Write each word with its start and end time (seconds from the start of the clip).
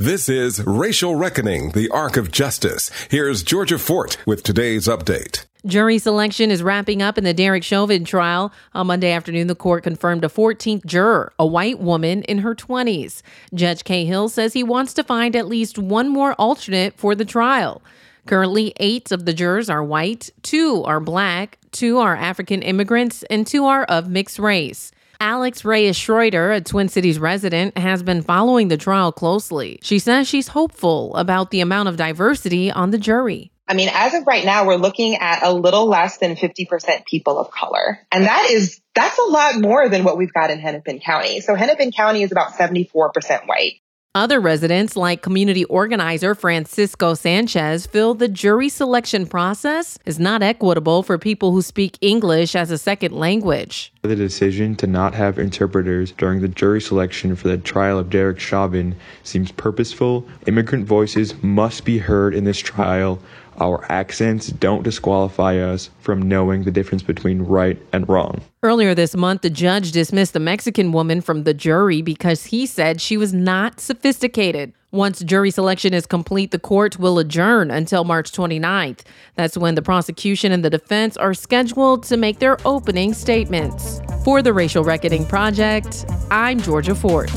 This 0.00 0.28
is 0.28 0.64
Racial 0.64 1.16
Reckoning, 1.16 1.72
the 1.72 1.88
Arc 1.88 2.16
of 2.16 2.30
Justice. 2.30 2.88
Here's 3.10 3.42
Georgia 3.42 3.80
Fort 3.80 4.16
with 4.24 4.44
today's 4.44 4.86
update. 4.86 5.44
Jury 5.66 5.98
selection 5.98 6.52
is 6.52 6.62
wrapping 6.62 7.02
up 7.02 7.18
in 7.18 7.24
the 7.24 7.34
Derek 7.34 7.64
Chauvin 7.64 8.04
trial. 8.04 8.52
On 8.74 8.86
Monday 8.86 9.10
afternoon, 9.10 9.48
the 9.48 9.56
court 9.56 9.82
confirmed 9.82 10.24
a 10.24 10.28
14th 10.28 10.86
juror, 10.86 11.32
a 11.36 11.44
white 11.44 11.80
woman 11.80 12.22
in 12.22 12.38
her 12.38 12.54
20s. 12.54 13.22
Judge 13.52 13.82
Cahill 13.82 14.28
says 14.28 14.52
he 14.52 14.62
wants 14.62 14.94
to 14.94 15.02
find 15.02 15.34
at 15.34 15.48
least 15.48 15.78
one 15.78 16.08
more 16.08 16.34
alternate 16.34 16.96
for 16.96 17.16
the 17.16 17.24
trial. 17.24 17.82
Currently, 18.24 18.74
eight 18.76 19.10
of 19.10 19.24
the 19.24 19.32
jurors 19.32 19.68
are 19.68 19.82
white, 19.82 20.30
two 20.44 20.84
are 20.84 21.00
black, 21.00 21.58
two 21.72 21.98
are 21.98 22.14
African 22.14 22.62
immigrants, 22.62 23.24
and 23.24 23.44
two 23.44 23.64
are 23.64 23.82
of 23.86 24.08
mixed 24.08 24.38
race. 24.38 24.92
Alex 25.20 25.64
Reyes 25.64 25.96
Schroeder, 25.96 26.52
a 26.52 26.60
Twin 26.60 26.88
Cities 26.88 27.18
resident, 27.18 27.76
has 27.76 28.04
been 28.04 28.22
following 28.22 28.68
the 28.68 28.76
trial 28.76 29.10
closely. 29.10 29.80
She 29.82 29.98
says 29.98 30.28
she's 30.28 30.48
hopeful 30.48 31.14
about 31.16 31.50
the 31.50 31.60
amount 31.60 31.88
of 31.88 31.96
diversity 31.96 32.70
on 32.70 32.90
the 32.92 32.98
jury. 32.98 33.50
I 33.66 33.74
mean, 33.74 33.90
as 33.92 34.14
of 34.14 34.26
right 34.26 34.44
now, 34.44 34.64
we're 34.64 34.76
looking 34.76 35.16
at 35.16 35.42
a 35.42 35.52
little 35.52 35.86
less 35.86 36.18
than 36.18 36.36
50% 36.36 37.04
people 37.04 37.38
of 37.38 37.50
color. 37.50 37.98
And 38.12 38.24
that 38.24 38.48
is, 38.50 38.80
that's 38.94 39.18
a 39.18 39.30
lot 39.30 39.60
more 39.60 39.88
than 39.88 40.04
what 40.04 40.16
we've 40.16 40.32
got 40.32 40.50
in 40.50 40.60
Hennepin 40.60 41.00
County. 41.00 41.40
So 41.40 41.54
Hennepin 41.54 41.90
County 41.92 42.22
is 42.22 42.32
about 42.32 42.52
74% 42.52 43.46
white. 43.46 43.80
Other 44.18 44.40
residents, 44.40 44.96
like 44.96 45.22
community 45.22 45.64
organizer 45.66 46.34
Francisco 46.34 47.14
Sanchez, 47.14 47.86
feel 47.86 48.14
the 48.14 48.26
jury 48.26 48.68
selection 48.68 49.28
process 49.28 49.96
is 50.06 50.18
not 50.18 50.42
equitable 50.42 51.04
for 51.04 51.18
people 51.18 51.52
who 51.52 51.62
speak 51.62 51.96
English 52.00 52.56
as 52.56 52.72
a 52.72 52.78
second 52.78 53.12
language. 53.12 53.92
The 54.02 54.16
decision 54.16 54.74
to 54.78 54.88
not 54.88 55.14
have 55.14 55.38
interpreters 55.38 56.10
during 56.10 56.40
the 56.40 56.48
jury 56.48 56.80
selection 56.80 57.36
for 57.36 57.46
the 57.46 57.58
trial 57.58 57.96
of 57.96 58.10
Derek 58.10 58.40
Chauvin 58.40 58.96
seems 59.22 59.52
purposeful. 59.52 60.26
Immigrant 60.48 60.84
voices 60.84 61.40
must 61.40 61.84
be 61.84 61.98
heard 61.98 62.34
in 62.34 62.42
this 62.42 62.58
trial. 62.58 63.20
Our 63.60 63.84
accents 63.90 64.48
don't 64.48 64.82
disqualify 64.82 65.58
us 65.58 65.90
from 66.00 66.22
knowing 66.22 66.62
the 66.62 66.70
difference 66.70 67.02
between 67.02 67.42
right 67.42 67.80
and 67.92 68.08
wrong. 68.08 68.40
Earlier 68.62 68.94
this 68.94 69.16
month, 69.16 69.42
the 69.42 69.50
judge 69.50 69.92
dismissed 69.92 70.32
the 70.32 70.40
Mexican 70.40 70.92
woman 70.92 71.20
from 71.20 71.44
the 71.44 71.54
jury 71.54 72.02
because 72.02 72.46
he 72.46 72.66
said 72.66 73.00
she 73.00 73.16
was 73.16 73.32
not 73.32 73.80
sophisticated. 73.80 74.72
Once 74.90 75.20
jury 75.20 75.50
selection 75.50 75.92
is 75.92 76.06
complete, 76.06 76.50
the 76.50 76.58
court 76.58 76.98
will 76.98 77.18
adjourn 77.18 77.70
until 77.70 78.04
March 78.04 78.32
29th. 78.32 79.00
That's 79.34 79.58
when 79.58 79.74
the 79.74 79.82
prosecution 79.82 80.50
and 80.50 80.64
the 80.64 80.70
defense 80.70 81.16
are 81.16 81.34
scheduled 81.34 82.04
to 82.04 82.16
make 82.16 82.38
their 82.38 82.56
opening 82.64 83.12
statements. 83.12 84.00
For 84.24 84.40
the 84.40 84.54
Racial 84.54 84.84
Reckoning 84.84 85.26
Project, 85.26 86.06
I'm 86.30 86.60
Georgia 86.60 86.94
Fort. 86.94 87.30